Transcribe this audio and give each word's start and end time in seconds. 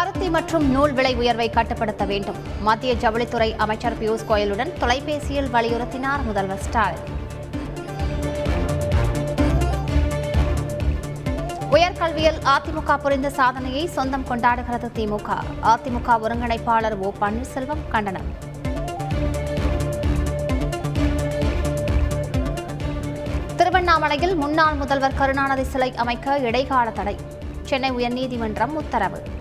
பருத்தி 0.00 0.30
மற்றும் 0.30 0.70
நூல் 0.70 0.92
விலை 0.92 1.14
உயர்வை 1.14 1.50
கட்டுப்படுத்த 1.50 2.04
வேண்டும். 2.04 2.36
மத்திய 2.60 2.92
ஜவுளித்துறை 2.94 3.56
அமைச்சர் 3.56 3.98
பியூஷ் 4.00 4.22
கோயலுடன் 4.28 4.72
தொலைபேசியில் 4.72 5.48
வலியுறுத்தினார் 5.48 6.22
முதல்வர் 6.24 6.58
ஸ்டாலின். 6.58 7.08
உயர்கல்வியில் 11.70 12.38
அதிமுக 12.44 12.98
புரிந்த 12.98 13.30
சாதனையை 13.30 13.86
சொந்தம் 13.86 14.24
கொண்டாடுகிறது 14.28 14.88
திமுக. 14.98 15.28
அதிமுக 15.62 16.16
ஒருங்கிணைப்பாளர் 16.22 16.96
ஓ 16.96 17.12
பன்னீர்செல்வம் 17.20 17.88
கண்டனம். 17.88 18.28
திருவண்ணாமலையில் 23.56 24.34
முன்னாள் 24.36 24.74
முதல்வர் 24.74 25.14
கருணாநிதி 25.14 25.62
சிலை 25.64 25.94
அமைக்க 25.96 26.38
இடைக்கால 26.38 26.90
தடை. 26.90 27.16
சென்னை 27.62 27.90
உயர்நீதிமன்றம் 27.90 28.74
உத்தரவு. 28.82 29.38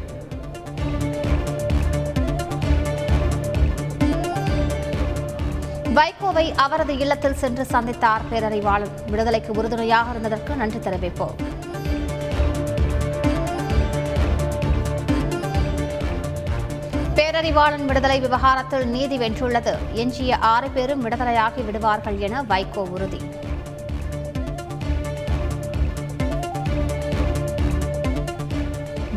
வைகோவை 5.97 6.53
அவரது 6.55 6.97
இல்லத்தில் 6.97 7.33
சென்று 7.33 7.63
சந்தித்தார் 7.63 8.25
பேரறிவாளன். 8.31 8.91
விடுதலைக்கு 9.09 9.53
உறுதுணையாக 9.53 10.11
இருந்ததற்கு 10.11 10.55
நன்றி 10.55 10.77
தெரிவிப்போம். 10.77 11.35
பேரறிவாளன் 17.15 17.85
விடுதலை 17.85 18.19
விவகாரத்தில் 18.19 18.87
நீதி 18.87 19.17
வென்றுள்ளது. 19.17 19.73
எஞ்சிய 19.91 20.37
ஆறு 20.37 20.69
பேரும் 20.69 21.09
விடுதலையாகி 21.09 21.65
விடுவார்கள் 21.65 22.17
என 22.17 22.43
வைகோ 22.43 22.83
உறுதி. 22.95 23.21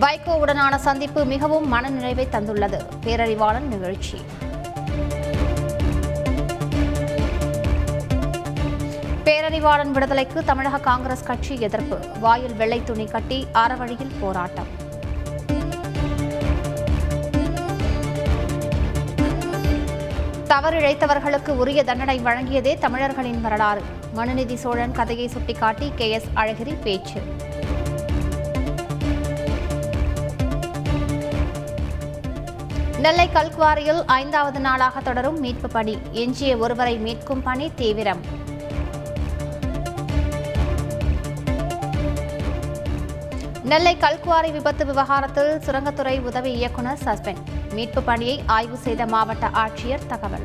வைகோவுடனான 0.01 0.77
சந்திப்பு 0.77 1.25
மிகவும் 1.25 1.73
மனநிறைவை 1.75 2.29
தந்துள்ளது. 2.29 2.81
பேரறிவாளன் 3.05 3.69
நிகழ்ச்சி. 3.75 4.21
பேரறிவாளன் 9.25 9.91
விடுதலைக்கு 9.91 10.45
தமிழக 10.45 10.79
காங்கிரஸ் 10.79 11.23
கட்சி 11.23 11.61
எதிர்ப்பு. 11.61 11.97
வாயில் 12.21 12.55
வெள்ளை 12.55 12.85
துணி 12.85 13.05
கட்டி 13.05 13.47
அறவழியில் 13.53 14.11
போராட்டம். 14.21 14.67
தவறிழைத்தவர்களுக்கு 20.47 21.49
உரிய 21.49 21.85
தண்டனை 21.85 22.21
வழங்கியதே 22.21 22.79
தமிழர்களின் 22.79 23.41
வரலாறு. 23.41 23.83
மனுநீதி 24.15 24.55
சோழன் 24.55 24.93
கதையை 24.93 25.29
சுட்டிக்காட்டி 25.29 25.93
கே 25.95 26.11
எஸ் 26.11 26.29
அழகிரி 26.35 26.77
பேச்சு. 26.83 27.23
நெல்லை 32.99 33.29
கல்குவாரியில் 33.29 34.03
ஐந்தாவது 34.07 34.61
நாளாக 34.61 35.01
தொடரும் 35.01 35.41
மீட்பு 35.41 35.69
பணி. 35.69 35.99
எஞ்சிய 36.13 36.57
ஒருவரை 36.57 36.97
மீட்கும் 36.99 37.43
பணி 37.43 37.73
தீவிரம். 37.75 38.41
நெல்லை 43.73 43.97
கல்குவாரி 43.97 44.53
விபத்து 44.53 44.87
விவகாரத்தில் 44.87 45.59
சுரங்கத்துறை 45.59 46.21
உதவி 46.21 46.53
இயக்குநர் 46.53 46.99
சஸ்பெண்ட். 47.05 47.43
மீட்பு 47.73 48.03
பணியை 48.03 48.43
ஆய்வு 48.47 48.77
செய்த 48.77 49.07
மாவட்ட 49.07 49.47
ஆட்சியர் 49.47 50.07
தகவல். 50.07 50.45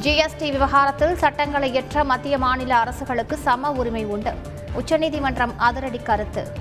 ஜிஎஸ்டி 0.00 0.50
விவகாரத்தில் 0.50 1.16
சட்டங்களை 1.16 1.70
இயற்ற 1.70 2.04
மத்திய 2.04 2.38
மாநில 2.38 2.76
அரசுகளுக்கு 2.76 3.36
சம 3.36 3.72
உரிமை 3.72 4.04
உண்டு. 4.04 4.34
உச்சநீதிமன்றம் 4.72 5.58
அதிரடி 5.58 5.98
கருத்து. 5.98 6.52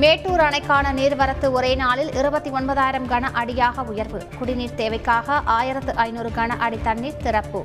மேட்டூர் 0.00 0.40
அணைக்கான 0.40 0.92
நீர்வரத்து 0.92 1.50
ஒரே 1.50 1.74
நாளில் 1.74 2.12
இருபத்தி 2.12 2.50
ஒன்பதாயிரம் 2.50 3.08
கன 3.10 3.22
அடியாக 3.32 3.82
உயர்வு. 3.82 4.20
குடிநீர் 4.38 4.74
தேவைக்காக 4.74 5.40
ஆயிரத்து 5.44 5.94
ஐநூறு 5.94 6.30
கன 6.36 6.48
அடி 6.48 6.78
தண்ணீர் 6.82 7.16
திறப்பு. 7.16 7.64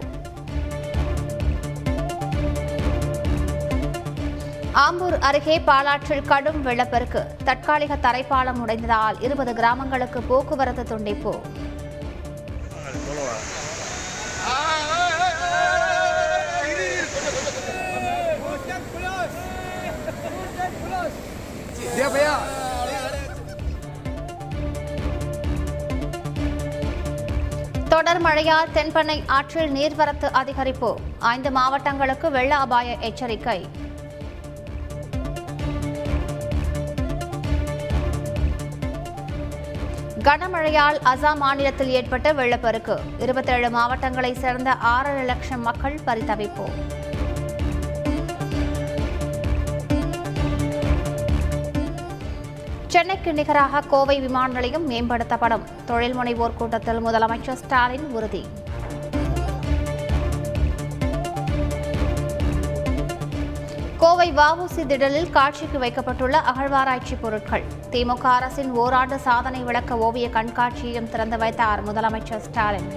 ஆம்பூர் 4.73 5.19
அருகே 5.19 5.59
பாலாற்றில் 5.59 6.21
கடும் 6.21 6.65
வெள்ளப்பெருக்கு. 6.65 7.27
தற்காலிக 7.43 7.95
தரைப்பாலம் 7.95 8.59
உடைந்ததால் 8.67 9.15
இருபது 9.19 9.53
கிராமங்களுக்கு 9.53 10.21
போக்குவரத்து 10.21 10.83
துண்டிப்பு. 10.83 11.33
தொடர் 27.95 28.21
மழையால் 28.21 28.69
தென்பெண்ணை 28.73 29.23
ஆற்றில் 29.27 29.73
நீர்வரத்து 29.73 30.27
அதிகரிப்பு. 30.33 30.95
ஐந்து 31.19 31.51
மாவட்டங்களுக்கு 31.51 32.31
வெள்ள 32.31 32.55
அபாய 32.55 32.97
எச்சரிக்கை. 32.99 33.69
கனமழையால் 40.19 40.99
அசாம் 41.05 41.35
மாநிலத்தில் 41.35 41.89
ஏற்பட்ட 41.89 42.33
வெள்ளப்பெருக்கு. 42.33 42.99
இருபத்தேழு 43.19 43.69
மாவட்டங்களைச் 43.69 44.39
சேர்ந்த 44.39 44.73
ஆறரை 44.73 45.23
லட்சம் 45.23 45.61
மக்கள் 45.61 45.99
பரிதவிப்பு. 46.05 46.71
சென்னைக்கு 52.95 53.33
நிகராக 53.33 53.79
கோவை 53.79 54.19
விமான 54.19 54.53
நிலையம் 54.53 54.89
மேம்படுத்தப்படும். 54.89 55.63
தொழில் 55.85 56.17
முனைவோர் 56.17 56.53
கூட்டத்தில் 56.57 57.05
முதலமைச்சர் 57.05 57.53
ஸ்டாலின் 57.53 58.05
உறுதி. 58.11 58.45
கோவை 63.97 64.31
வஉசி 64.31 64.85
திடலில் 64.87 65.29
காட்சிக்கு 65.29 65.79
வைக்கப்பட்டுள்ள 65.79 66.37
அகழ்வாராய்ச்சி 66.37 67.15
பொருட்கள். 67.15 67.63
திமுக 67.91 68.23
அரசின் 68.23 68.71
ஓராண்டு 68.71 69.19
சாதனை 69.19 69.63
விளக்க 69.63 69.97
ஓவிய 69.97 70.29
கண்காட்சியையும் 70.29 71.09
திறந்து 71.09 71.37
வைத்தார் 71.37 71.93
முதலமைச்சர் 71.93 72.45
ஸ்டாலின். 72.47 72.89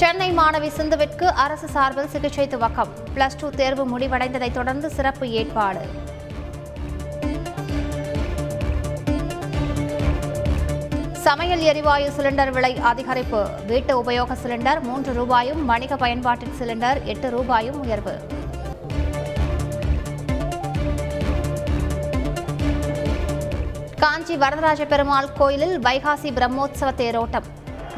சென்னை 0.00 0.32
மாணவி 0.38 0.68
சிந்துவிற்கு 0.76 1.24
அரசு 1.24 1.68
சார்பில் 1.68 2.08
சிகிச்சை 2.08 2.46
துவக்கம். 2.46 2.90
பிளஸ் 3.14 3.36
டூ 3.40 3.50
தேர்வு 3.50 3.98
முடிவடைந்ததைத் 3.98 4.52
தொடர்ந்து 4.52 4.90
சிறப்பு 4.90 5.30
ஏற்பாடு. 5.30 5.82
சமையல் 11.12 11.60
எரிவாயு 11.60 12.10
சிலிண்டர் 12.16 12.50
விலை 12.50 12.78
அதிகரிப்பு. 12.92 13.64
வீட்டு 13.64 14.02
உபயோக 14.02 14.36
சிலிண்டர் 14.42 14.80
மூன்று 14.80 15.12
ரூபாயும் 15.12 15.64
வணிக 15.66 15.96
பயன்பாட்டின் 15.96 16.54
சிலிண்டர் 16.58 17.02
எட்டு 17.02 17.30
ரூபாயும் 17.30 17.78
உயர்வு. 17.82 18.14
காஞ்சி 23.98 24.36
வரதராஜ 24.36 24.84
பெருமாள் 24.84 25.32
கோயிலில் 25.32 25.78
வைகாசி 25.78 26.32
பிரம்மோற்சவ 26.38 26.92
தேரோட்டம். 27.02 27.48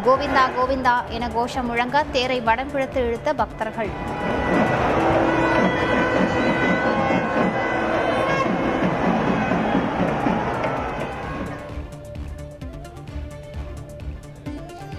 கோவிந்தா 0.09 0.43
கோவிந்தா 0.57 0.93
என 1.15 1.25
கோஷம் 1.29 1.67
முழங்க 1.67 2.03
தேரை 2.13 2.37
வடம் 2.41 2.71
பிடித்து 2.71 3.01
இழுத்த 3.07 3.33
பக்தர்கள். 3.41 3.91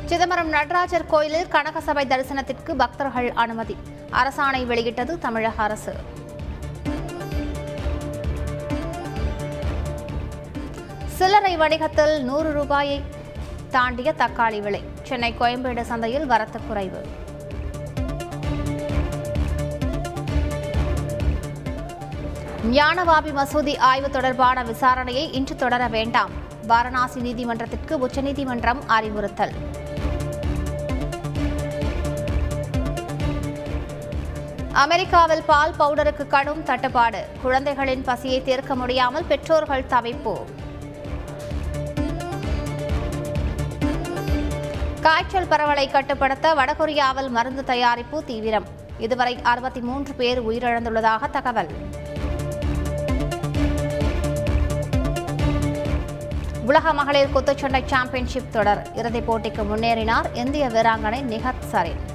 சிதம்பரம் 0.06 0.50
நடராஜர் 0.50 1.08
கோயிலில் 1.14 1.50
கனகசபை 1.56 2.06
தரிசனத்திற்கு 2.12 2.76
பக்தர்கள் 2.84 3.32
அனுமதி. 3.32 3.78
அரசாணை 4.12 4.66
வெளியிட்டது 4.66 5.16
தமிழக 5.20 5.64
அரசு. 5.64 5.96
சில்லறை 11.18 11.58
வணிகத்தில் 11.58 12.16
நூறு 12.24 12.52
ரூபாயை 12.54 13.04
தாண்டிய 13.72 14.14
தக்காளி 14.22 14.62
விலை. 14.62 14.89
சென்னை 15.10 15.32
கோயம்பேடு 15.40 15.84
சந்தையில் 15.92 16.26
வரத்து 16.32 16.60
குறைவு. 16.68 17.02
ஞானவாபி 22.78 23.32
மசூதி 23.40 23.74
ஆய்வு 23.90 24.10
தொடர்பான 24.16 24.64
விசாரணையை 24.72 25.26
இன்று 25.38 25.56
தொடர 25.56 25.84
வேண்டாம். 25.98 26.34
வாரணாசி 26.70 27.20
நீதிமன்றத்திற்கு 27.28 27.94
உச்சநீதிமன்றம் 28.06 28.82
அறிவுறுத்தல். 28.98 29.56
அமெரிக்காவில் 34.84 35.46
பால் 35.46 35.76
பவுடருக்கு 35.80 36.26
கடும் 36.28 36.64
தட்டுப்பாடு. 36.64 37.22
குழந்தைகளின் 37.42 38.04
பசியை 38.10 38.40
தீர்க்க 38.44 38.76
முடியாமல் 38.76 39.30
பெற்றோர்கள் 39.32 39.90
தவிப்பு. 39.94 40.36
காய்ச்சல் 45.10 45.48
பரவலை 45.48 45.88
கட்டுப்படுத்த 45.88 46.54
வடகொரியாவில் 46.54 47.30
மருந்து 47.30 47.64
தயாரிப்பு 47.64 48.24
தீவிரம். 48.24 48.66
இதுவரை 48.98 49.40
அறுபத்தி 49.42 49.80
மூன்று 49.80 50.14
பேர் 50.14 50.42
உயிரிழந்துள்ளதாக 50.42 51.30
தகவல். 51.30 51.68
உலக 56.66 56.94
மகளிர் 56.94 57.30
குத்துச்சண்டை 57.34 57.86
சாம்பியன்ஷிப் 57.86 58.52
தொடர். 58.52 58.88
இறுதிப் 58.96 59.32
போட்டிக்கு 59.32 59.64
முன்னேறினார் 59.76 60.36
இந்திய 60.36 60.68
வீராங்கனை 60.68 61.22
நிகத் 61.22 61.64
சரின். 61.72 62.09